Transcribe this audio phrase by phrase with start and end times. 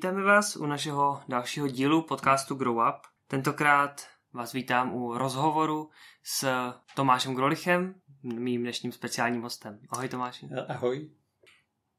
[0.00, 2.96] Vítáme vás u našeho dalšího dílu podcastu Grow Up.
[3.26, 5.90] Tentokrát vás vítám u rozhovoru
[6.22, 9.80] s Tomášem Grolichem, mým dnešním speciálním hostem.
[9.90, 10.48] Ahoj Tomáši.
[10.68, 11.10] Ahoj.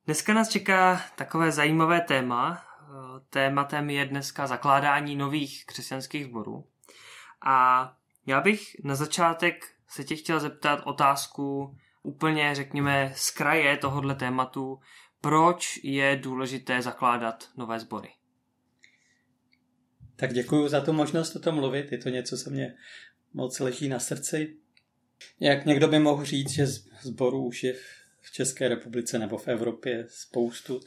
[0.06, 2.64] Dneska nás čeká takové zajímavé téma.
[3.29, 6.68] Tématem je dneska zakládání nových křesťanských sborů.
[7.46, 7.88] A
[8.25, 14.79] já bych na začátek se tě chtěl zeptat otázku úplně, řekněme, z kraje tohohle tématu,
[15.21, 18.10] proč je důležité zakládat nové sbory?
[20.16, 21.92] Tak děkuji za tu možnost o tom mluvit.
[21.92, 22.75] Je to něco, co mě
[23.34, 24.57] moc leží na srdci.
[25.39, 26.65] Jak někdo by mohl říct, že
[27.02, 27.74] sborů už je
[28.21, 30.79] v České republice nebo v Evropě spoustu.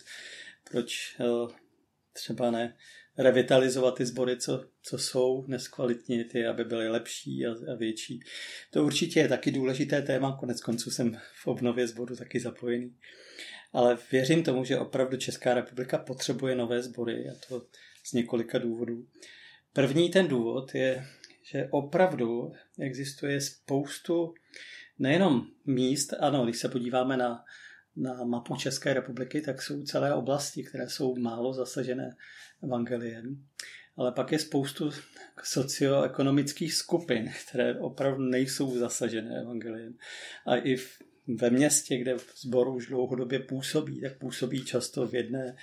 [0.70, 1.54] Proč eh,
[2.12, 2.76] třeba ne
[3.18, 8.20] revitalizovat ty sbory, co, co jsou, neskvalitnit je, aby byly lepší a, a větší.
[8.70, 12.96] To určitě je taky důležité téma, konec konců jsem v obnově sboru taky zapojený.
[13.74, 17.66] Ale věřím tomu, že opravdu Česká republika potřebuje nové sbory a to
[18.04, 19.06] z několika důvodů.
[19.72, 21.06] První ten důvod je,
[21.42, 24.34] že opravdu existuje spoustu
[24.98, 27.44] nejenom míst, ano, když se podíváme na,
[27.96, 32.16] na mapu České republiky, tak jsou celé oblasti, které jsou málo zasažené
[32.62, 33.44] evangeliem,
[33.96, 34.90] ale pak je spoustu
[35.44, 39.94] socioekonomických skupin, které opravdu nejsou zasažené evangeliem.
[40.46, 45.56] A i v ve městě, kde sbor už dlouhodobě působí, tak působí často v jedné,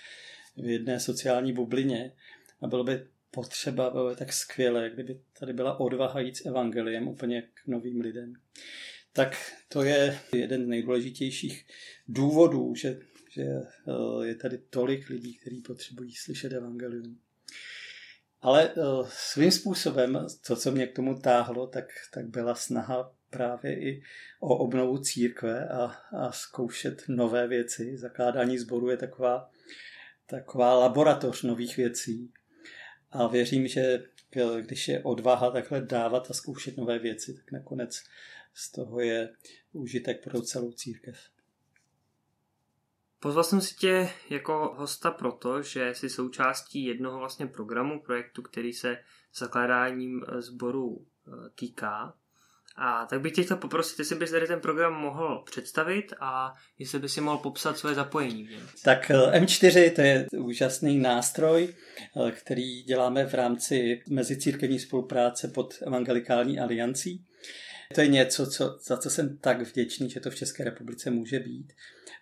[0.57, 2.13] v jedné sociální bublině
[2.61, 7.07] a bylo by potřeba, bylo by tak skvělé, kdyby tady byla odvaha jít s evangeliem
[7.07, 8.33] úplně k novým lidem.
[9.13, 11.65] Tak to je jeden z nejdůležitějších
[12.07, 12.99] důvodů, že,
[13.31, 17.19] že eh, je tady tolik lidí, kteří potřebují slyšet evangelium.
[18.41, 23.79] Ale eh, svým způsobem, to, co mě k tomu táhlo, tak, tak byla snaha právě
[23.79, 24.03] i
[24.39, 27.97] o obnovu církve a, a zkoušet nové věci.
[27.97, 29.49] Zakládání sboru je taková,
[30.25, 32.33] taková laboratoř nových věcí.
[33.11, 34.03] A věřím, že
[34.61, 38.03] když je odvaha takhle dávat a zkoušet nové věci, tak nakonec
[38.53, 39.29] z toho je
[39.73, 41.17] užitek pro celou církev.
[43.19, 48.73] Pozval jsem si tě jako hosta proto, že jsi součástí jednoho vlastně programu, projektu, který
[48.73, 48.97] se
[49.35, 52.17] zakládáním sboru e, týká.
[52.75, 56.99] A tak bych tě chtěl poprosit, jestli bys tady ten program mohl představit a jestli
[56.99, 58.49] bys si mohl popsat své zapojení.
[58.83, 61.73] Tak eh, M4 to je úžasný nástroj,
[62.27, 67.25] eh, který děláme v rámci mezicírkevní spolupráce pod Evangelikální aliancí.
[67.95, 71.39] To je něco, co, za co jsem tak vděčný, že to v České republice může
[71.39, 71.73] být,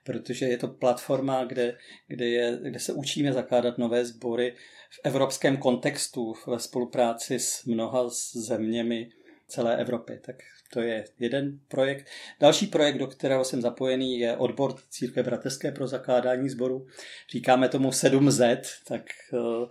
[0.03, 1.77] protože je to platforma, kde,
[2.07, 4.55] kde, je, kde se učíme zakládat nové sbory
[4.89, 9.09] v evropském kontextu ve spolupráci s mnoha zeměmi
[9.49, 10.19] celé Evropy.
[10.25, 10.35] Tak
[10.73, 12.07] to je jeden projekt.
[12.39, 16.87] Další projekt, do kterého jsem zapojený, je odbor Církve bratrské pro zakládání sboru.
[17.31, 19.01] Říkáme tomu 7Z, tak
[19.33, 19.67] eh,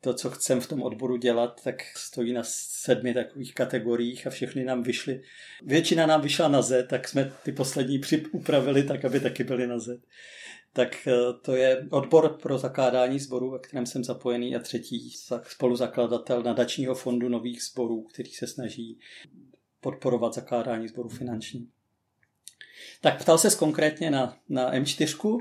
[0.00, 4.64] to, co chcem v tom odboru dělat, tak stojí na sedmi takových kategoriích a všechny
[4.64, 5.22] nám vyšly.
[5.62, 8.00] Většina nám vyšla na Z, tak jsme ty poslední
[8.32, 10.00] upravili tak, aby taky byly na Z.
[10.72, 11.12] Tak eh,
[11.42, 15.10] to je odbor pro zakládání sborů, ve kterém jsem zapojený a třetí
[15.42, 18.98] spoluzakladatel nadačního fondu nových sborů, který se snaží
[19.80, 21.68] podporovat zakládání sboru finanční.
[23.00, 25.40] Tak ptal se konkrétně na, na M4.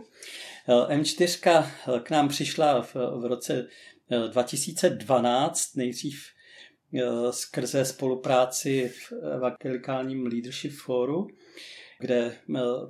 [0.68, 1.64] Eh, M4
[1.96, 3.68] eh, k nám přišla v, v roce
[4.32, 6.26] 2012, nejdřív
[7.32, 11.28] skrze spolupráci v Evangelikálním Leadership Foru,
[12.00, 12.38] kde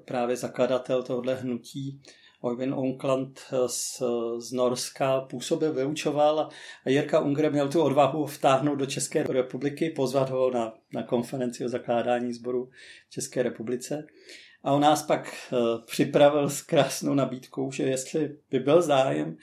[0.05, 2.01] právě zakladatel tohoto hnutí
[2.41, 4.01] Oyvind Onkland z,
[4.37, 6.39] z Norska působil, vyučoval
[6.85, 11.65] a Jirka Unger měl tu odvahu vtáhnout do České republiky, pozvat ho na, na konferenci
[11.65, 12.69] o zakládání sboru
[13.09, 14.05] v České republice.
[14.63, 19.37] A on nás pak uh, připravil s krásnou nabídkou, že jestli by byl zájem,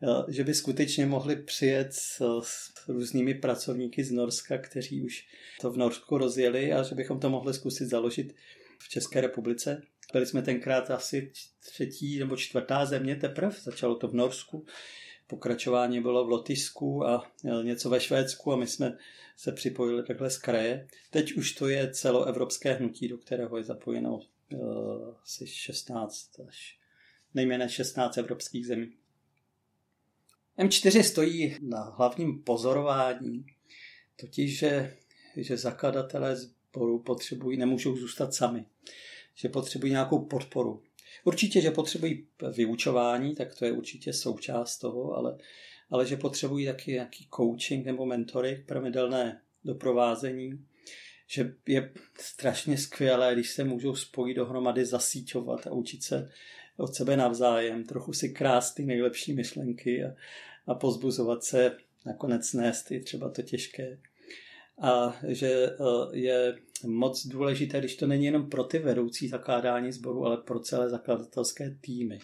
[0.00, 5.26] uh, že by skutečně mohli přijet s, s různými pracovníky z Norska, kteří už
[5.60, 8.34] to v Norsku rozjeli a že bychom to mohli zkusit založit
[8.78, 9.82] v České republice.
[10.12, 14.66] Byli jsme tenkrát asi třetí nebo čtvrtá země teprve, začalo to v Norsku,
[15.26, 18.98] pokračování bylo v Lotyšsku a e, něco ve Švédsku a my jsme
[19.36, 20.88] se připojili takhle z kraje.
[21.10, 26.78] Teď už to je celoevropské hnutí, do kterého je zapojeno uh, asi 16 až
[27.34, 28.92] nejméně 16 evropských zemí.
[30.58, 33.46] M4 stojí na hlavním pozorování,
[34.20, 34.96] totiž, že,
[35.36, 38.64] že zakladatelé sboru potřebují, nemůžou zůstat sami
[39.38, 40.82] že potřebují nějakou podporu.
[41.24, 42.26] Určitě, že potřebují
[42.56, 45.38] vyučování, tak to je určitě součást toho, ale,
[45.90, 50.64] ale že potřebují taky nějaký coaching nebo mentory, pravidelné doprovázení,
[51.26, 56.30] že je strašně skvělé, když se můžou spojit dohromady, zasíťovat a učit se
[56.76, 60.08] od sebe navzájem, trochu si krást ty nejlepší myšlenky a,
[60.66, 61.76] a pozbuzovat se
[62.06, 63.98] nakonec nést i třeba to těžké.
[64.80, 65.70] A že
[66.12, 70.90] je moc důležité, když to není jenom pro ty vedoucí zakládání sboru, ale pro celé
[70.90, 72.18] zakladatelské týmy.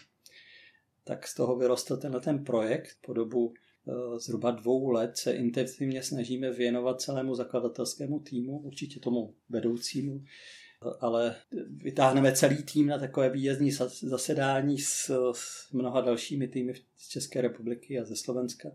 [1.03, 3.53] Tak z toho vyrostl tenhle ten projekt po dobu
[3.87, 10.89] Eh, zhruba dvou let se intenzivně snažíme věnovat celému zakladatelskému týmu, určitě tomu vedoucímu, eh,
[10.99, 11.35] ale
[11.67, 13.71] vytáhneme celý tým na takové výjezdní
[14.01, 18.69] zasedání s, s mnoha dalšími týmy z České republiky a ze Slovenska.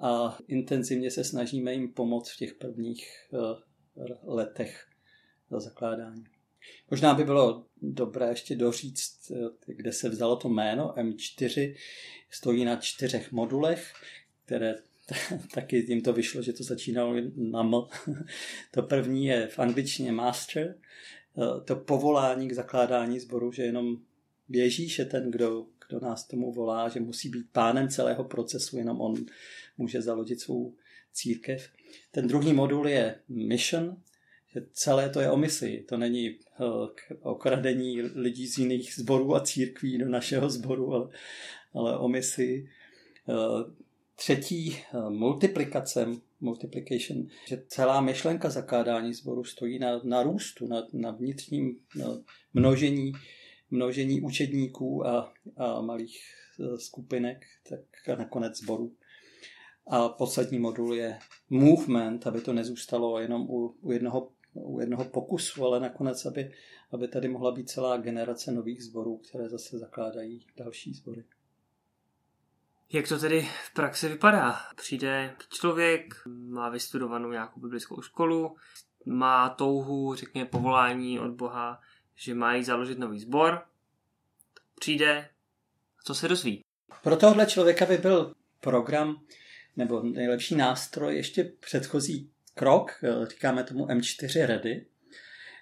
[0.00, 3.38] A intenzivně se snažíme jim pomoct v těch prvních eh,
[4.22, 4.86] letech
[5.50, 6.24] za zakládání.
[6.90, 9.32] Možná by bylo dobré ještě doříct,
[9.66, 11.74] kde se vzalo to jméno M4.
[12.30, 13.92] Stojí na čtyřech modulech,
[14.44, 14.74] které
[15.54, 17.74] taky jim to vyšlo, že to začínalo na M.
[18.70, 20.74] To první je v angličtině master,
[21.64, 23.96] to povolání k zakládání sboru, že jenom
[24.48, 29.00] běží, je ten, kdo, kdo nás tomu volá, že musí být pánem celého procesu, jenom
[29.00, 29.14] on
[29.78, 30.74] může založit svou
[31.12, 31.68] církev.
[32.10, 33.96] Ten druhý modul je mission,
[34.54, 35.84] že celé to je o misi.
[35.88, 36.36] To není eh,
[36.94, 41.08] k okradení lidí z jiných sborů a církví do našeho sboru, ale,
[41.74, 42.68] ale o misi.
[43.28, 43.72] Eh,
[44.16, 46.06] třetí eh, multiplikace,
[46.40, 52.18] multiplication, že celá myšlenka zakládání sboru stojí na, na růstu, na, na vnitřním na
[52.54, 53.12] množení,
[53.70, 56.20] množení učedníků a, a malých
[56.76, 58.92] skupinek, tak a nakonec sboru.
[59.88, 61.18] A poslední modul je
[61.50, 66.52] movement, aby to nezůstalo jenom u, u jednoho u jednoho pokusu, ale nakonec, aby,
[66.92, 71.24] aby tady mohla být celá generace nových zborů, které zase zakládají další zbory.
[72.92, 74.60] Jak to tedy v praxi vypadá?
[74.76, 78.56] Přijde člověk, má vystudovanou nějakou biblickou školu,
[79.06, 81.80] má touhu, řekněme, povolání od Boha,
[82.14, 83.62] že má jít založit nový sbor,
[84.80, 85.28] přijde
[85.98, 86.64] a co se dozví?
[87.02, 89.20] Pro tohle člověka by byl program
[89.76, 94.86] nebo nejlepší nástroj ještě předchozí krok, eh, říkáme tomu M4 Ready.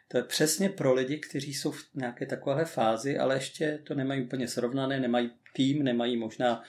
[0.08, 4.22] To je přesně pro lidi, kteří jsou v nějaké takovéhle fázi, ale ještě to nemají
[4.22, 6.62] úplně srovnané, nemají tým, nemají možná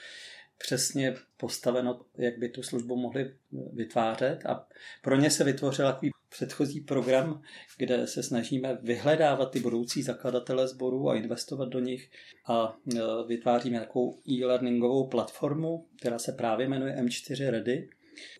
[0.57, 3.33] přesně postaveno, jak by tu službu mohli
[3.73, 4.45] vytvářet.
[4.45, 4.67] A
[5.01, 7.41] pro ně se vytvořil takový předchozí program,
[7.77, 12.09] kde se snažíme vyhledávat ty budoucí zakladatele sborů a investovat do nich
[12.47, 17.89] a eh, vytváříme takovou e-learningovou platformu, která se právě jmenuje M4 Ready.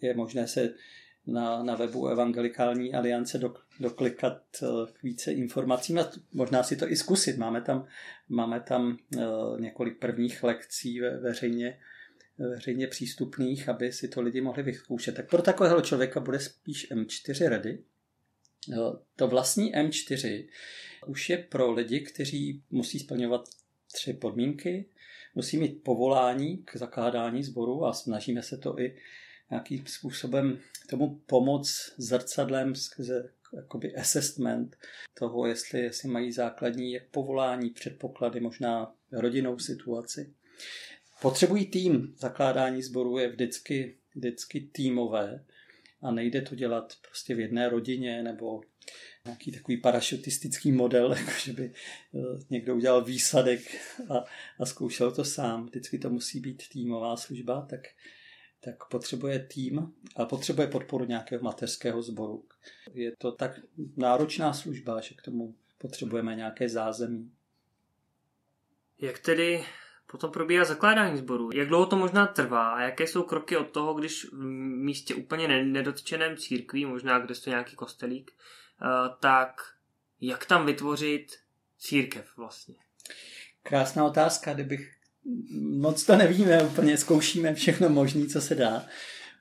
[0.02, 0.74] Je možné se
[1.28, 4.70] na, na webu Evangelikální aliance do, doklikat uh,
[5.04, 7.38] více informací a možná si to i zkusit.
[7.38, 7.88] Máme tam,
[8.30, 8.98] máme tam
[9.60, 11.80] několik prvních lekcí ve, veřejně,
[12.40, 15.16] veřejně přístupných, aby si to lidi mohli vyzkoušet.
[15.16, 17.84] Tak pro takového člověka bude spíš M4 ready.
[18.68, 20.48] Uh, to vlastní M4
[21.08, 23.50] už je pro lidi, kteří musí splňovat
[23.94, 24.86] tři podmínky.
[25.36, 28.98] Musí mít povolání k zakládání sboru a snažíme se to i
[29.50, 34.78] nějakým způsobem tomu pomoc zrcadlem skrze jakoby assessment
[35.14, 40.34] toho, jestli, jestli mají základní povolání, předpoklady, možná rodinnou situaci.
[41.22, 42.14] Potřebují tým.
[42.18, 45.46] Zakládání sboru je vždycky, vždycky týmové
[46.02, 48.62] a nejde to dělat prostě v jedné rodině nebo
[49.26, 51.66] nějaký takový parašutistický model, jako že by
[52.16, 52.20] eh,
[52.50, 53.62] někdo udělal výsadek
[54.10, 54.24] a,
[54.60, 55.66] a zkoušel to sám.
[55.66, 57.82] Vždycky to musí být týmová služba, tak
[58.60, 62.46] tak potřebuje tým a potřebuje podporu nějakého mateřského sboru.
[62.94, 63.60] Je to tak
[63.96, 67.32] náročná služba, že k tomu potřebujeme nějaké zázemí.
[69.02, 69.64] Jak tedy
[70.12, 71.50] potom probíhá zakládání sboru?
[71.54, 74.44] Jak dlouho to možná trvá a jaké jsou kroky od toho, když v
[74.84, 78.86] místě úplně nedotčeném církví, možná kde to nějaký kostelík, eh,
[79.20, 79.62] tak
[80.22, 81.28] jak tam vytvořit
[81.78, 82.76] církev vlastně?
[83.64, 84.98] Krásná otázka, kdybych
[85.60, 88.86] moc to nevíme, úplně zkoušíme všechno možné, co se dá.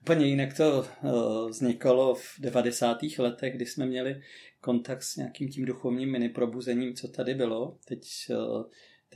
[0.02, 1.08] Úplně jinak to eh,
[1.48, 2.98] vznikalo v 90.
[3.18, 4.22] letech, kdy jsme měli
[4.60, 7.78] kontakt s nějakým tím duchovním mini probuzením, co tady bylo.
[7.84, 8.34] Teď, eh,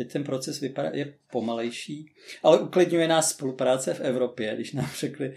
[0.05, 5.35] teď ten proces vypadá, je pomalejší, ale uklidňuje nás spolupráce v Evropě, když nám řekli,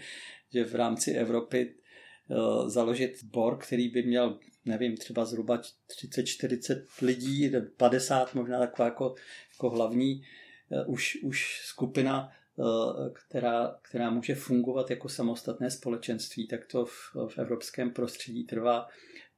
[0.52, 5.60] že v rámci Evropy eh, založit sbor, který by měl, nevím, třeba zhruba
[6.02, 9.14] 30-40 lidí, 50 možná taková jako,
[9.52, 10.22] jako hlavní
[10.70, 16.92] Eh, už, už skupina, eh, která, která může fungovat jako samostatné společenství, tak to v,
[17.28, 18.88] v evropském prostředí trvá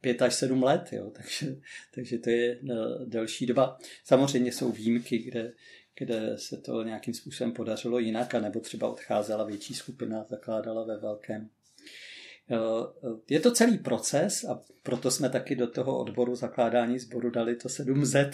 [0.07, 1.57] pět až sedm let, jo, takže,
[1.95, 2.75] takže to je eh,
[3.07, 3.79] delší doba.
[4.05, 5.53] Samozřejmě jsou výjimky, kde,
[5.99, 11.51] kde se to nějakým způsobem podařilo jinak, nebo třeba odcházela větší skupina, zakládala ve velkém.
[13.31, 17.69] Je to celý proces a proto jsme taky do toho odboru zakládání sboru dali to
[17.69, 18.31] 7Z,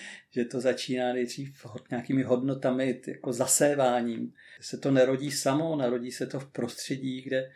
[0.30, 4.32] že to začíná nejdřív nějakými hodnotami, jako zaséváním.
[4.60, 7.50] Se to nerodí samo, narodí se to v prostředí, kde,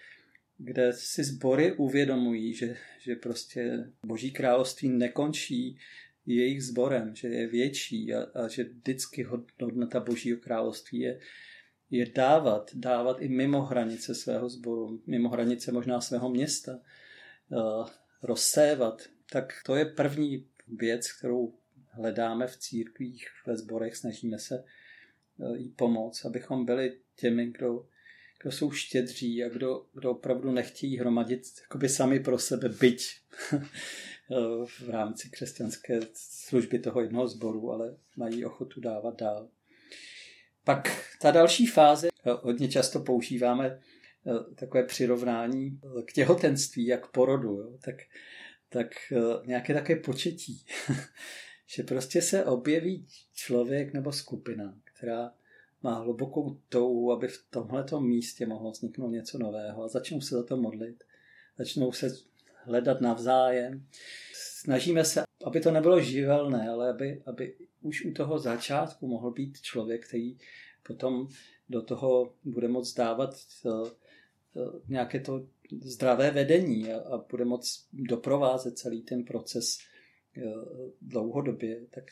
[0.59, 5.79] kde si sbory uvědomují, že, že prostě boží království nekončí
[6.27, 9.23] jejich sborem, že je větší a, a že vždycky
[9.63, 11.21] hodnota božího království je,
[11.91, 16.81] je dávat, dávat i mimo hranice svého sboru, mimo hranice možná svého města,
[18.23, 19.03] rozsévat.
[19.33, 21.55] Tak to je první věc, kterou
[21.87, 24.65] hledáme v církvích, ve sborech, snažíme se
[25.39, 27.87] uh, jí pomoct, abychom byli těmi, kdo,
[28.43, 33.17] kdo jsou štědří a kdo, kdo opravdu nechtějí hromadit jakoby sami pro sebe byť
[34.67, 39.49] v rámci křesťanské služby toho jednoho sboru, ale mají ochotu dávat dál.
[40.65, 47.49] Pak ta další fáze, eh, hodně často používáme eh, takové přirovnání k těhotenství, jak porodu,
[47.49, 47.79] jo?
[47.85, 47.97] tak,
[48.69, 50.67] tak eh, nějaké také početí.
[51.67, 55.33] že prostě se objeví člověk nebo skupina, která
[55.83, 60.43] má hlubokou touhu, aby v tomhleto místě mohlo vzniknout něco nového a začnou se za
[60.43, 61.05] to modlit.
[61.59, 62.11] Začnou se
[62.65, 63.87] hledat navzájem.
[64.33, 69.61] Snažíme se, aby to nebylo živelné, ale aby, aby už u toho začátku mohl být
[69.61, 70.39] člověk, který
[70.87, 71.29] potom
[71.69, 73.31] do toho bude moct dávat
[73.67, 73.71] eh,
[74.57, 75.47] eh, nějaké to
[75.81, 79.79] zdravé vedení a, a bude moct doprovázet celý ten proces
[80.37, 80.43] eh,
[81.03, 81.87] dlouhodobě.
[81.91, 82.05] Tak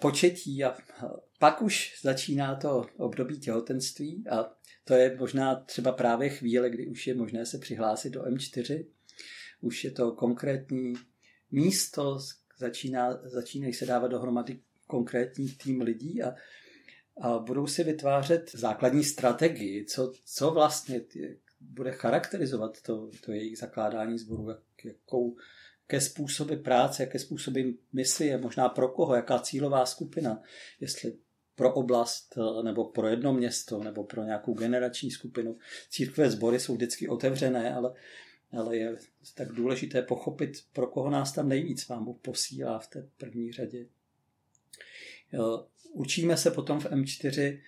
[0.00, 0.76] početí a
[1.38, 4.54] pak už začíná to období těhotenství a
[4.84, 8.86] to je možná třeba právě chvíle, kdy už je možné se přihlásit do M4.
[9.60, 10.94] Už je to konkrétní
[11.50, 12.18] místo,
[12.58, 16.34] začíná, začínají se dávat dohromady konkrétní tým lidí a,
[17.20, 21.00] a budou si vytvářet základní strategii, co, co vlastně
[21.60, 25.36] bude charakterizovat to, to jejich zakládání sboru, jak, jakou,
[25.84, 27.62] jaké způsoby práce, jaké způsoby
[28.20, 30.42] je možná pro koho, jaká cílová skupina,
[30.80, 31.16] jestli
[31.54, 35.58] pro oblast nebo pro jedno město nebo pro nějakou generační skupinu.
[35.90, 37.94] Církve sbory jsou vždycky otevřené, ale
[38.58, 38.96] ale je
[39.34, 43.86] tak důležité pochopit, pro koho nás tam nejvíc vám Bůh posílá v té první řadě.
[45.92, 47.60] Učíme se potom v M4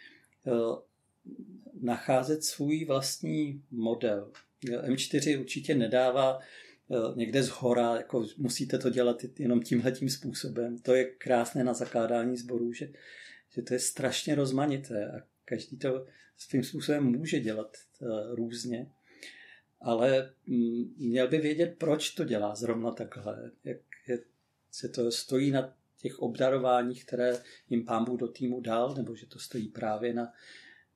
[1.80, 4.32] nacházet svůj vlastní model.
[4.64, 6.38] M4 určitě nedává
[7.14, 10.78] někde z hora, jako musíte to dělat jenom tímhletím způsobem.
[10.78, 12.92] To je krásné na zakládání sborů, že,
[13.48, 17.76] že to je strašně rozmanité a každý to svým způsobem může dělat
[18.30, 18.90] různě
[19.80, 23.78] ale mm, měl by vědět, proč to dělá zrovna takhle, jak
[24.08, 24.18] je,
[24.70, 29.26] se to stojí na těch obdarováních, které jim pán Bůh do týmu dal, nebo že
[29.26, 30.32] to stojí právě na,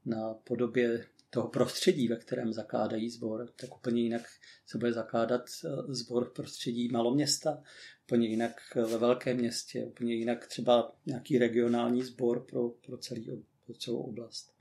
[0.05, 4.23] na podobě toho prostředí, ve kterém zakládají sbor, tak úplně jinak
[4.67, 5.43] se bude zakládat
[5.89, 7.63] sbor eh, v prostředí maloměsta,
[8.07, 13.75] úplně jinak ve velkém městě, úplně jinak třeba nějaký regionální sbor pro, pro, celý, pro
[13.75, 14.53] celou oblast.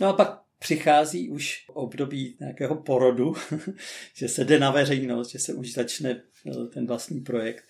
[0.00, 3.34] No a pak přichází už období nějakého porodu,
[4.14, 7.64] že se jde na veřejnost, že se už začne eh, ten vlastní projekt.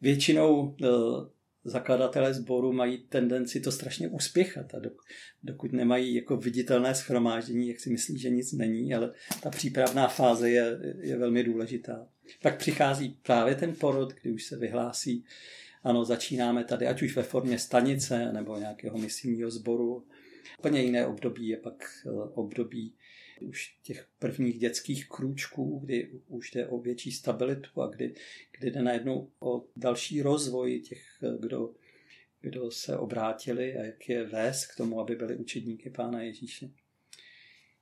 [0.00, 0.86] Většinou eh,
[1.64, 4.78] zakladatelé sboru mají tendenci to strašně uspěchat a
[5.42, 9.12] dokud nemají jako viditelné schromáždění, jak si myslí, že nic není, ale
[9.42, 12.08] ta přípravná fáze je, je velmi důležitá.
[12.42, 15.24] Pak přichází právě ten porod, kdy už se vyhlásí,
[15.82, 20.06] ano, začínáme tady, ať už ve formě stanice nebo nějakého misijního sboru,
[20.60, 22.94] Úplně jiné období je pak eh, období
[23.46, 28.14] už těch prvních dětských krůčků, kdy už jde o větší stabilitu a kdy,
[28.58, 31.02] kdy jde najednou o další rozvoj těch,
[31.38, 31.74] kdo,
[32.40, 36.64] kdo se obrátili a jak je vést k tomu, aby byli učedníky Pána Ježíše.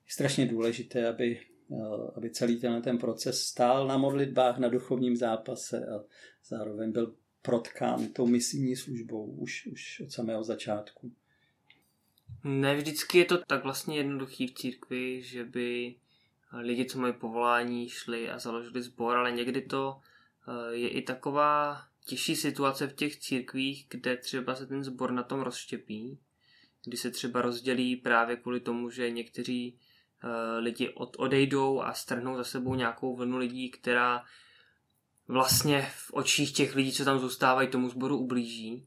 [0.04, 1.40] Je strašně důležité, aby,
[2.14, 6.04] aby celý ten, ten proces stál na modlitbách, na duchovním zápase a
[6.48, 11.12] zároveň byl protkán tou misijní službou už, už od samého začátku.
[12.45, 15.95] Ne vždycky je to tak vlastně jednoduchý v církvi, že by
[16.52, 20.00] lidi, co mají povolání, šli a založili sbor, ale někdy to
[20.49, 25.23] eh, je i taková těžší situace v těch církvích, kde třeba se ten sbor na
[25.23, 26.18] tom rozštěpí,
[26.85, 29.78] kdy se třeba rozdělí právě kvůli tomu, že někteří
[30.25, 34.25] eh, lidi od, odejdou a strhnou za sebou nějakou vlnu lidí, která
[35.28, 38.87] vlastně v očích těch lidí, co tam zůstávají, tomu sboru ublíží.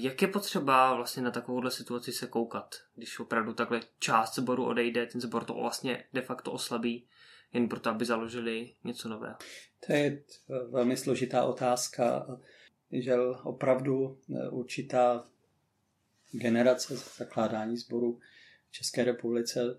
[0.00, 5.06] Jak je potřeba vlastně na takovouhle situaci se koukat, když opravdu takhle část sboru odejde,
[5.06, 7.08] ten sbor to vlastně de facto oslabí,
[7.52, 9.36] jen proto, aby založili něco nového?
[9.86, 10.22] To je
[10.70, 12.26] velmi složitá otázka,
[12.92, 15.26] že opravdu e, určitá
[16.32, 18.20] generace zakládání sboru
[18.68, 19.78] v České republice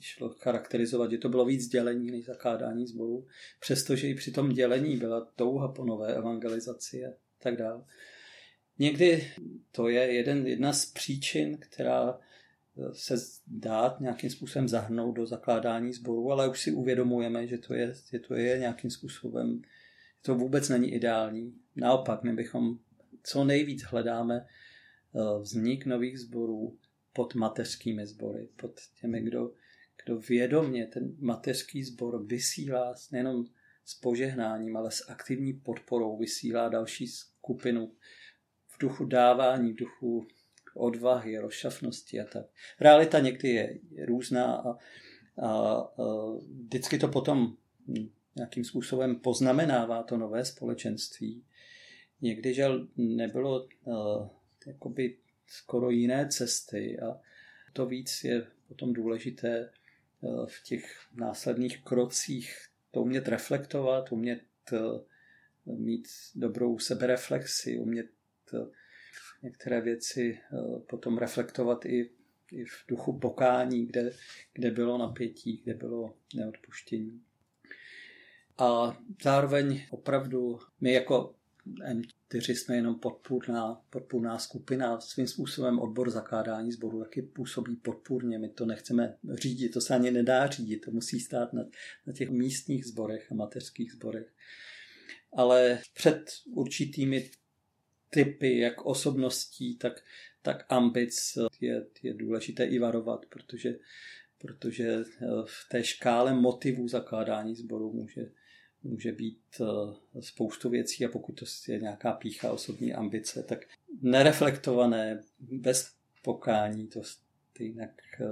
[0.00, 3.26] šlo charakterizovat, že to bylo víc dělení než zakládání sboru,
[3.60, 7.10] přestože i při tom dělení byla touha po nové evangelizaci a
[7.42, 7.84] tak dále.
[8.80, 9.32] Někdy
[9.72, 12.18] to je jeden, jedna z příčin, která
[12.92, 13.14] se
[13.46, 18.18] dá nějakým způsobem zahrnout do zakládání sboru, ale už si uvědomujeme, že to je, že
[18.18, 19.62] to je nějakým způsobem,
[20.22, 21.54] to vůbec není ideální.
[21.76, 22.78] Naopak, my bychom
[23.22, 26.78] co nejvíc hledáme eh, vznik nových sborů
[27.12, 29.52] pod mateřskými sbory, pod těmi, kdo,
[30.04, 33.44] kdo vědomě ten mateřský sbor vysílá nejenom
[33.84, 37.92] s požehnáním, ale s aktivní podporou vysílá další skupinu
[38.80, 40.26] duchu dávání, duchu
[40.74, 42.46] odvahy, rozšafnosti a tak.
[42.80, 45.88] Realita někdy je, je různá a, a, a
[46.66, 47.56] vždycky to potom
[48.36, 51.44] nějakým způsobem poznamenává to nové společenství.
[52.20, 54.28] Někdy, že nebylo uh,
[54.66, 57.20] jakoby skoro jiné cesty a
[57.72, 59.70] to víc je potom důležité
[60.20, 62.56] uh, v těch následných krocích
[62.90, 65.00] to umět reflektovat, umět uh,
[65.78, 68.06] mít dobrou sebereflexi, umět
[69.42, 72.10] některé věci eh, potom reflektovat i,
[72.52, 74.10] i v duchu pokání, kde,
[74.52, 77.22] kde bylo napětí, kde bylo neodpuštění.
[78.58, 81.34] A zároveň opravdu my jako
[81.66, 88.48] M4 jsme jenom podpůrná, podpůrná skupina, svým způsobem odbor zakládání sboru taky působí podpůrně, my
[88.48, 91.62] to nechceme řídit, to se ani nedá řídit, to musí stát na,
[92.06, 94.32] na těch místních sborech a mateřských sborech.
[95.32, 97.30] Ale před určitými
[98.10, 100.02] typy, jak osobností, tak,
[100.42, 103.78] tak ambic je, je důležité i varovat, protože,
[104.38, 108.30] protože eh, v té škále motivů zakládání sboru může,
[108.82, 113.58] může být eh, spoustu věcí a pokud to je nějaká pícha osobní ambice, tak
[114.02, 117.02] nereflektované, bez pokání, to
[117.58, 118.26] jinak eh,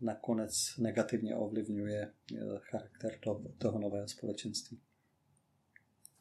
[0.00, 2.12] nakonec negativně ovlivňuje
[2.58, 4.80] charakter toho, toho nového společenství.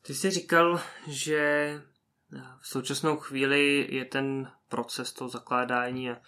[0.01, 1.71] Ty jsi říkal, že
[2.61, 6.21] v současnou chvíli je ten proces toho zakládání a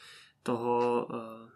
[0.44, 1.50] toho, eh,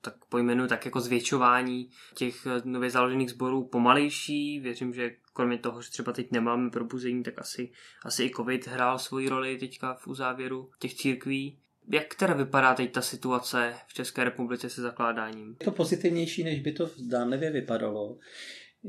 [0.00, 4.60] tak pojmenuji tak jako zvětšování těch eh, nově založených sborů pomalejší.
[4.60, 7.72] Věřím, že kromě toho, že třeba teď nemáme probuzení, tak asi,
[8.04, 11.58] asi i covid hrál svoji roli teďka v uzávěru těch církví.
[11.92, 15.56] Jak teda vypadá teď ta situace v České republice se zakládáním?
[15.60, 18.18] Je to pozitivnější, než by to zdánlivě vypadalo.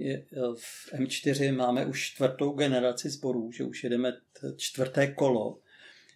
[0.02, 4.14] Eh, v M4 máme už čtvrtou generaci sborů, že už jedeme
[4.58, 5.60] čtvrté kolo.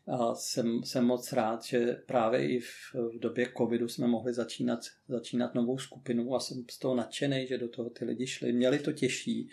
[0.07, 4.79] A jsem, jsem moc rád, že právě i v, v době covidu jsme mohli začínat,
[5.07, 8.53] začínat novou skupinu a jsem z toho nadšený, že do toho ty lidi šli.
[8.53, 9.49] Měli to těžší.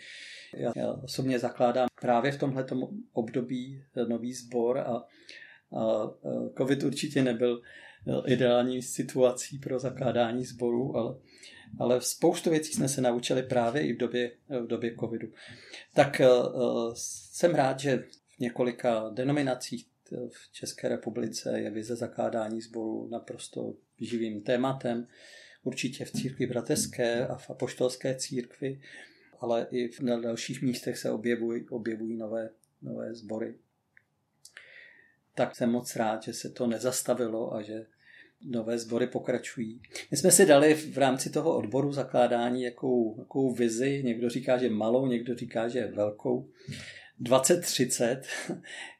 [0.55, 2.65] Já, já osobně zakládám právě v tomhle
[3.13, 5.03] období nový sbor a, a,
[5.77, 6.13] a
[6.57, 7.61] covid určitě nebyl
[8.25, 11.15] ideální situací pro zakládání sboru, ale
[11.79, 15.27] ale spoustu věcí jsme se naučili právě i v době, v době covidu.
[15.93, 17.97] Tak uh, jsem rád, že
[18.35, 19.87] v několika denominacích
[20.29, 25.07] v České republice je vize zakládání sboru naprosto živým tématem.
[25.63, 28.81] Určitě v církvi bratrské a v apoštolské církvi,
[29.39, 32.49] ale i na dalších místech se objevují, objevují nové,
[32.81, 33.55] nové sbory.
[35.37, 37.85] Tak jsem moc rád, že se to nezastavilo a že
[38.45, 39.81] nové sbory pokračují.
[40.11, 44.69] My jsme si dali v rámci toho odboru zakládání jakou, jakou vizi, někdo říká, že
[44.69, 46.49] malou, někdo říká, že velkou,
[47.19, 48.21] 2030,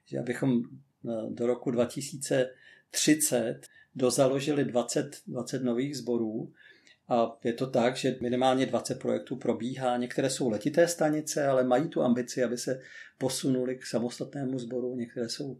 [0.05, 3.61] že abychom eh, do roku 2030
[3.95, 6.53] dozaložili 20, 20 nových sborů
[7.09, 9.97] a je to tak, že minimálně 20 projektů probíhá.
[9.97, 12.81] Některé jsou letité stanice, ale mají tu ambici, aby se
[13.17, 14.95] posunuli k samostatnému sboru.
[14.95, 15.59] Některé jsou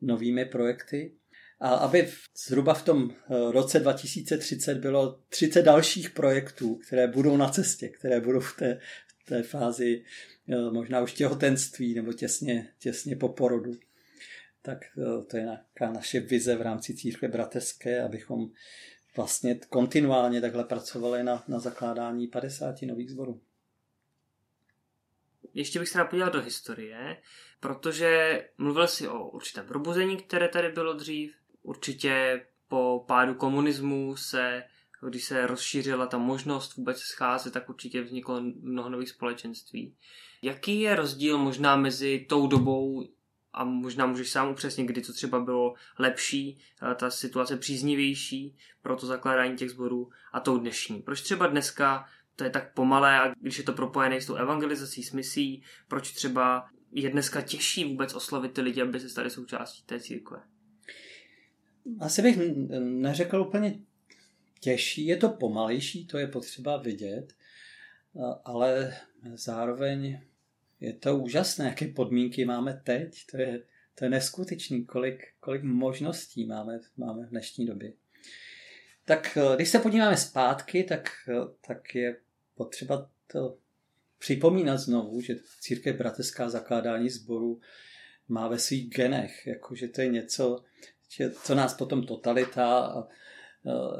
[0.00, 1.14] novými projekty.
[1.60, 2.08] A aby
[2.46, 8.20] zhruba v tom eh, roce 2030 bylo 30 dalších projektů, které budou na cestě, které
[8.20, 8.80] budou v té,
[9.24, 10.04] v té fázi
[10.48, 13.72] eh, možná už těhotenství nebo těsně, těsně po porodu.
[14.62, 18.50] Tak eh, to je nějaká naše vize v rámci církve bratrské, abychom
[19.18, 23.40] vlastně kontinuálně takhle pracovali na, na zakládání 50 nových zborů.
[25.54, 27.16] Ještě bych se podíval do historie,
[27.60, 31.34] protože mluvil si o určitém probuzení, které tady bylo dřív,
[31.68, 34.62] Určitě po pádu komunismu se,
[35.08, 39.96] když se rozšířila ta možnost vůbec scházet, tak určitě vzniklo mnoho nových společenství.
[40.42, 43.08] Jaký je rozdíl možná mezi tou dobou
[43.58, 48.96] a možná můžeš sám upřesnit, kdy to třeba bylo lepší, eh, ta situace příznivější pro
[48.96, 51.02] to zakládání těch sborů a tou dnešní.
[51.02, 52.04] Proč třeba dneska
[52.36, 56.12] to je tak pomalé a když je to propojené s tou evangelizací, s misí, proč
[56.12, 60.38] třeba je dneska těžší vůbec oslovit ty lidi, aby se stali součástí té církve?
[62.00, 62.38] asi bych
[62.78, 63.80] neřekl úplně
[64.60, 67.32] těžší, je to pomalejší, to je potřeba vidět,
[68.44, 68.96] ale
[69.34, 70.20] zároveň
[70.80, 73.26] je to úžasné, jaké podmínky máme teď.
[73.30, 73.62] To je,
[73.94, 77.92] to je neskutečný, kolik, kolik možností máme, máme v dnešní době.
[79.04, 81.34] Tak eh, když se podíváme zpátky, tak, eh,
[81.66, 82.16] tak je
[82.54, 83.58] potřeba to
[84.18, 87.60] připomínat znovu, že církev bratrská zakládání sboru
[88.28, 90.64] má ve svých genech, jakože to je něco,
[91.42, 93.08] co nás potom totalita a,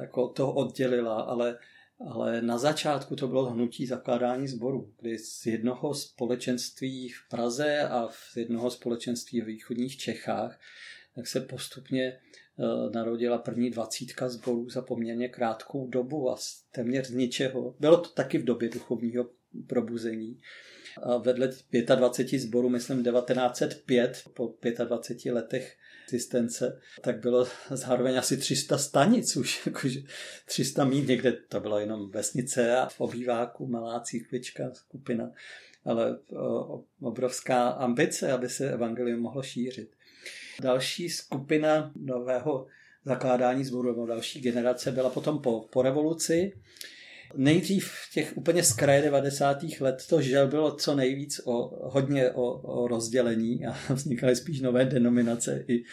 [0.00, 1.58] jako to oddělila, ale
[2.06, 8.08] ale na začátku to bylo hnutí zakládání sboru, kdy z jednoho společenství v Praze a
[8.08, 10.58] z jednoho společenství v východních Čechách
[11.18, 16.36] tak se postupně eh, narodila první dvacítka sborů za poměrně krátkou dobu a
[16.72, 17.74] téměř z ničeho.
[17.80, 19.30] Bylo to taky v době duchovního
[19.66, 20.40] probuzení.
[21.02, 21.50] A vedle
[21.96, 25.76] 25 sborů, myslím 1905, po 25 letech
[26.08, 30.00] existence, tak bylo zároveň asi 300 stanic už, jakože
[30.46, 35.30] 300 mít někde, to bylo jenom vesnice a v obýváku malá církvička, skupina,
[35.84, 36.18] ale
[37.00, 39.90] obrovská ambice, aby se evangelium mohlo šířit.
[40.60, 42.66] Další skupina nového
[43.04, 46.52] zakládání zboru, další generace byla potom po, po revoluci,
[47.36, 49.58] Nejdřív v těch úplně z kraje 90.
[49.80, 54.84] let to žel bylo co nejvíc o, hodně o, o rozdělení a vznikaly spíš nové
[54.84, 55.84] denominace i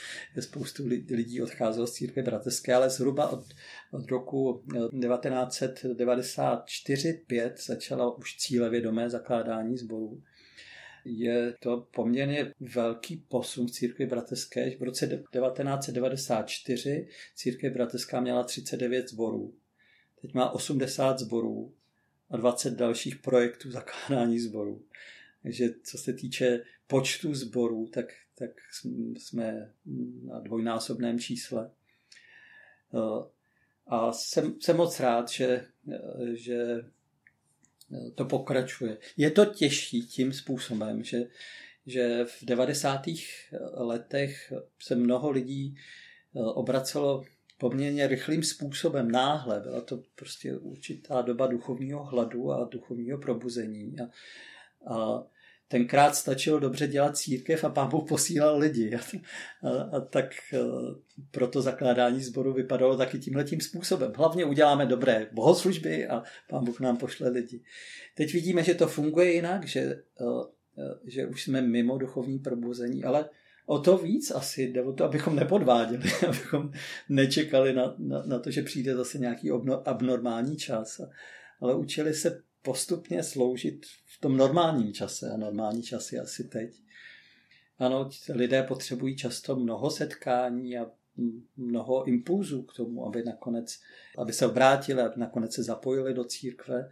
[0.41, 3.45] spoustu lidí odcházelo z církve bratrské, ale zhruba od,
[3.91, 10.21] od roku 1994-5 eh, začalo už cílevědomé zakládání sborů.
[11.05, 14.77] Je to poměrně velký posun v církvi bratrské.
[14.77, 19.53] V roce 1994 církev bratrská měla 39 sborů
[20.25, 21.73] Teď má 80 zborů
[22.29, 24.85] a 20 dalších projektů zakládání zborů.
[25.43, 28.49] Takže co se týče počtu zborů, tak, tak
[29.17, 29.73] jsme
[30.23, 31.71] na dvojnásobném čísle.
[33.87, 35.65] A jsem, jsem moc rád, že,
[36.33, 36.85] že
[38.15, 38.97] to pokračuje.
[39.17, 41.23] Je to těžší tím způsobem, že,
[41.85, 43.01] že v 90.
[43.73, 45.77] letech se mnoho lidí
[46.33, 47.23] obracelo
[47.57, 49.59] poměrně rychlým způsobem, náhle.
[49.59, 53.95] Byla to prostě určitá doba duchovního hladu a duchovního probuzení.
[53.99, 54.09] A,
[54.93, 55.23] a
[55.67, 58.95] tenkrát stačilo dobře dělat církev a pán Bůh posílal lidi.
[58.95, 58.99] A,
[59.67, 60.57] a, a tak a,
[61.31, 64.13] proto zakládání sboru vypadalo taky tímhletím způsobem.
[64.15, 67.63] Hlavně uděláme dobré bohoslužby a pán Bůh nám pošle lidi.
[68.15, 70.23] Teď vidíme, že to funguje jinak, že, a,
[71.05, 73.29] že už jsme mimo duchovní probuzení, ale
[73.65, 76.71] o to víc asi jde o to, abychom nepodváděli, abychom
[77.09, 81.01] nečekali na, na, na to, že přijde zase nějaký obno, abnormální čas,
[81.61, 85.29] ale učili se postupně sloužit v tom normálním čase.
[85.29, 86.81] A normální čas je asi teď.
[87.79, 90.91] Ano, lidé potřebují často mnoho setkání a
[91.57, 93.79] mnoho impulzů k tomu, aby nakonec,
[94.17, 96.91] aby se obrátili, aby nakonec se zapojili do církve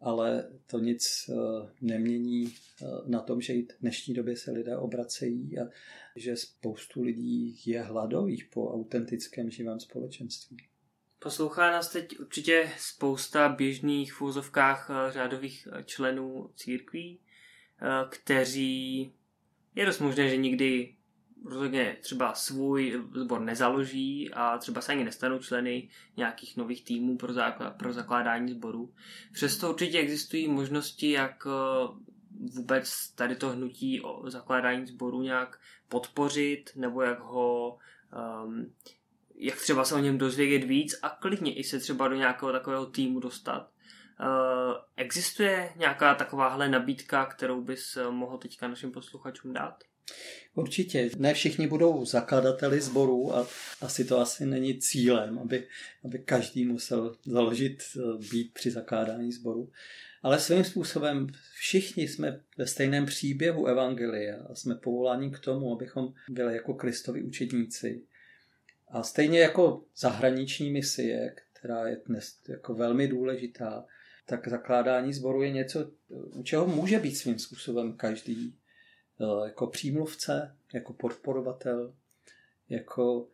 [0.00, 1.34] ale to nic eh,
[1.80, 5.68] nemění eh, na tom, že i v dnešní době se lidé obracejí a
[6.16, 10.56] že spoustu lidí je hladových po autentickém živém společenství.
[11.18, 17.18] Poslouchá nás teď určitě spousta běžných v úzovkách eh, řádových členů církví,
[18.10, 19.12] kteří
[19.74, 20.94] je dost možné, že nikdy
[21.44, 27.32] rozhodně třeba svůj sbor nezaloží a třeba se ani nestanou členy nějakých nových týmů pro,
[27.32, 28.94] základ, pro zakládání sborů.
[29.32, 31.88] Přesto určitě existují možnosti, jak eh,
[32.54, 37.78] vůbec tady to hnutí o zakládání sboru nějak podpořit, nebo jak ho
[38.44, 38.72] um,
[39.34, 42.86] jak třeba se o něm dozvědět víc a klidně i se třeba do nějakého takového
[42.86, 43.70] týmu dostat.
[44.20, 49.84] Uh, existuje nějaká takováhle nabídka, kterou bys mohl teďka našim posluchačům dát?
[50.54, 51.10] Určitě.
[51.16, 53.48] Ne všichni budou zakladateli sborů a
[53.80, 55.66] asi to asi není cílem, aby,
[56.04, 59.72] aby každý musel založit, eh, být při zakládání sboru.
[60.22, 66.12] Ale svým způsobem všichni jsme ve stejném příběhu Evangelia a jsme povoláni k tomu, abychom
[66.28, 68.02] byli jako Kristovi učedníci.
[68.88, 73.84] A stejně jako zahraniční misie, která je dnes jako velmi důležitá,
[74.26, 78.54] tak zakládání sboru je něco, u čeho může být svým způsobem každý
[79.44, 81.94] jako přímluvce, jako podporovatel,
[82.68, 83.28] jako,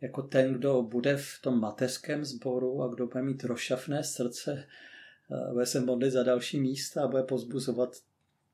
[0.00, 4.66] jako ten, kdo bude v tom mateřském sboru a kdo bude mít rozšafné srdce,
[5.32, 7.96] eh, bude se modlit za další místa a bude pozbuzovat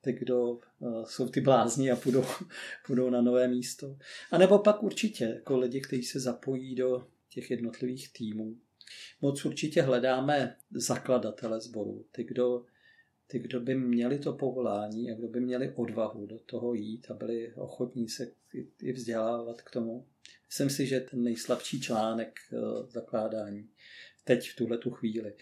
[0.00, 2.24] ty, kdo eh, jsou ty blázni a půjdou,
[2.86, 3.96] půjdou na nové místo.
[4.30, 8.56] A nebo pak určitě jako lidi, kteří se zapojí do těch jednotlivých týmů.
[9.20, 12.64] Moc určitě hledáme zakladatele sboru, ty, kdo
[13.30, 17.14] ty, kdo by měli to povolání a kdo by měli odvahu do toho jít a
[17.14, 18.32] byli ochotní se
[18.82, 20.06] i vzdělávat k tomu.
[20.48, 22.56] Myslím si, že ten nejslabší článek eh,
[22.88, 23.68] zakládání
[24.24, 25.34] teď v tuhle tu chvíli.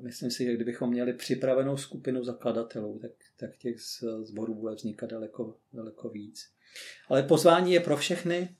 [0.00, 3.76] Myslím si, že kdybychom měli připravenou skupinu zakladatelů, tak, tak těch
[4.22, 6.50] zborů bude vznikat daleko, daleko víc.
[7.08, 8.56] Ale pozvání je pro všechny.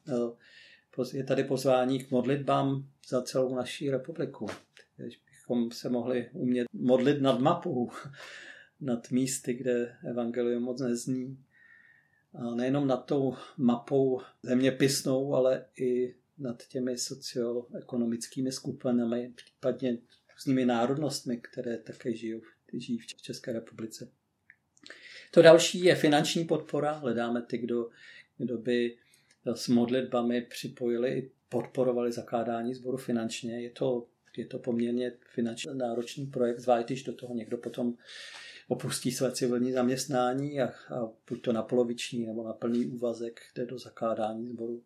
[1.13, 4.47] Je tady pozvání k modlitbám za celou naší republiku.
[5.51, 7.91] Bychom se mohli umět modlit nad mapou,
[8.81, 11.45] nad místy, kde evangelium moc nezní.
[12.35, 19.99] A nejenom nad tou mapou zeměpisnou, ale i nad těmi socioekonomickými skupinami, případně
[20.35, 22.41] různými národnostmi, které také žijou,
[22.73, 24.09] žijí v České republice.
[25.31, 26.93] To další je finanční podpora.
[26.93, 27.89] Hledáme ty, kdo,
[28.39, 28.97] kdo by
[29.55, 33.63] s modlitbami připojili i podporovali zakládání sboru finančně.
[33.63, 37.95] Je to, je to poměrně finančně náročný projekt, zvlášť když do toho někdo potom
[38.69, 43.67] opustí své civilní zaměstnání a, a buď to na poloviční nebo na plný úvazek jde
[43.67, 44.83] do zakládání sboru.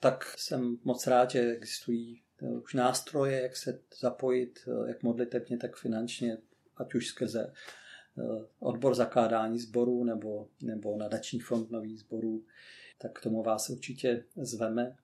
[0.00, 5.58] Tak jsem moc rád, že existují eh, už nástroje, jak se zapojit, eh, jak modlitevně,
[5.58, 6.38] tak finančně,
[6.76, 7.52] ať už skrze
[8.18, 8.22] eh,
[8.58, 12.44] odbor zakládání sborů nebo, nebo nadační fond nových sborů,
[12.98, 14.96] tak k tomu vás určitě zveme.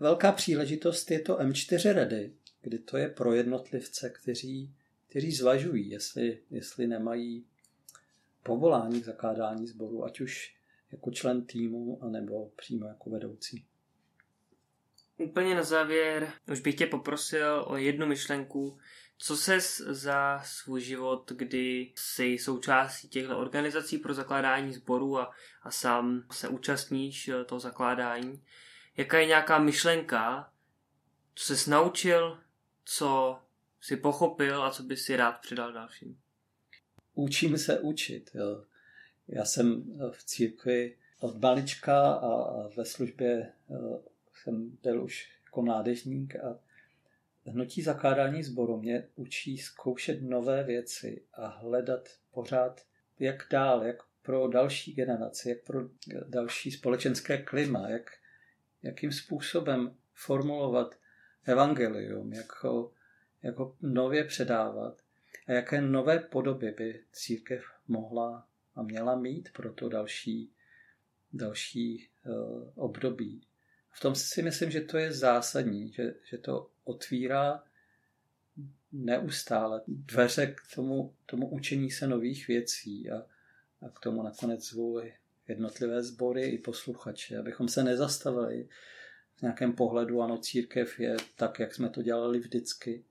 [0.00, 4.74] Velká příležitost je to M4 Ready, kdy to je pro jednotlivce, kteří,
[5.08, 7.44] kteří zvažují, jestli, jestli nemají
[8.42, 10.54] povolání k zakládání sboru, ať už
[10.92, 13.64] jako člen týmu, anebo přímo jako vedoucí.
[15.18, 18.78] Úplně na závěr už bych tě poprosil o jednu myšlenku,
[19.18, 25.30] co ses za svůj život, kdy jsi součástí těchto organizací pro zakládání sborů a,
[25.62, 28.44] a sám se účastníš eh, toho zakládání,
[28.96, 30.52] jaká je nějaká myšlenka,
[31.34, 32.38] co jsi naučil,
[32.84, 33.38] co
[33.80, 36.20] si pochopil a co by si rád předal dalším?
[37.14, 38.30] Učím se učit.
[38.34, 38.64] Jo.
[39.28, 43.74] Já jsem v církvi od malička a ve službě eh,
[44.32, 46.58] jsem byl už jako mládežník a
[47.46, 52.86] hnutí zakládání sboru mě učí zkoušet nové věci a hledat pořád,
[53.18, 55.80] jak dál, jak pro další generaci, jak pro
[56.28, 58.10] další společenské klima, jak,
[58.82, 60.94] jakým způsobem formulovat
[61.50, 62.92] evangelium, jak ho,
[63.42, 65.02] jak ho nově předávat
[65.46, 70.52] a jaké nové podoby by církev mohla a měla mít pro to další,
[71.32, 73.46] další uh, období.
[73.90, 77.64] V tom si myslím, že to je zásadní, že, že to otvírá
[78.92, 83.16] neustále dveře k tomu, tomu učení se nových věcí a,
[83.86, 85.00] a k tomu nakonec zvou
[85.48, 88.68] jednotlivé sbory i posluchače, abychom se nezastavili
[89.42, 93.04] nějakém pohledu, ano, církev je tak, jak jsme to dělali vždycky,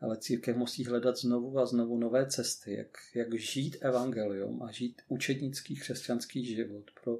[0.00, 5.02] ale církev musí hledat znovu a znovu nové cesty, jak, jak žít evangelium a žít
[5.08, 7.18] učednický křesťanský život pro,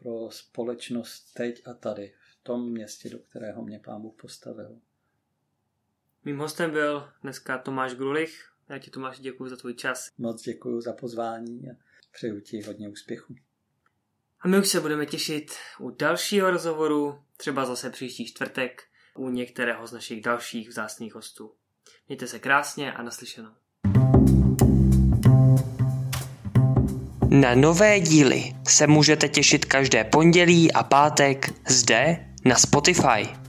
[0.00, 4.80] pro společnost teď a tady, v tom městě, do kterého mě Pán Bůh postavil.
[6.24, 8.52] Mým hostem byl dneska Tomáš Grulich.
[8.68, 10.10] Já ti Tomáš děkuji za tvůj čas.
[10.18, 11.74] Moc děkuji za pozvání a
[12.12, 13.34] přeju ti hodně úspěchu.
[14.40, 15.50] A my už se budeme těšit
[15.80, 18.82] u dalšího rozhovoru, třeba zase příští čtvrtek,
[19.16, 21.52] u některého z našich dalších vzácných hostů.
[22.08, 23.50] Mějte se krásně a naslyšenou.
[27.28, 33.43] Na nové díly se můžete těšit každé pondělí a pátek zde na Spotify.